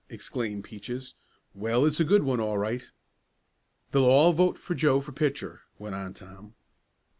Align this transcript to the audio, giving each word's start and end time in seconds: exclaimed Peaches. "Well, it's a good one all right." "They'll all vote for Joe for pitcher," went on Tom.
exclaimed 0.09 0.63
Peaches. 0.63 1.13
"Well, 1.53 1.85
it's 1.85 1.99
a 1.99 2.03
good 2.03 2.23
one 2.23 2.39
all 2.39 2.57
right." 2.57 2.89
"They'll 3.91 4.05
all 4.05 4.33
vote 4.33 4.57
for 4.57 4.73
Joe 4.73 4.99
for 4.99 5.11
pitcher," 5.11 5.61
went 5.77 5.93
on 5.93 6.15
Tom. 6.15 6.55